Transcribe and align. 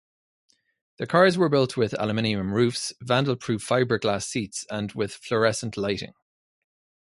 The 0.97 1.05
cars 1.05 1.37
were 1.37 1.47
built 1.47 1.77
with 1.77 1.93
aluminum 1.99 2.55
roofs, 2.55 2.91
vandal-proof 3.01 3.61
fiberglass 3.63 4.23
seats, 4.25 4.65
and 4.71 4.91
with 4.93 5.13
fluorescent 5.13 5.77
lighting. 5.77 6.13